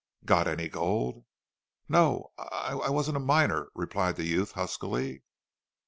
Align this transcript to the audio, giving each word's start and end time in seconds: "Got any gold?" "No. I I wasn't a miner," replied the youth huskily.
"Got 0.25 0.47
any 0.47 0.67
gold?" 0.67 1.25
"No. 1.87 2.31
I 2.35 2.71
I 2.85 2.89
wasn't 2.89 3.17
a 3.17 3.19
miner," 3.19 3.69
replied 3.75 4.15
the 4.15 4.25
youth 4.25 4.53
huskily. 4.53 5.21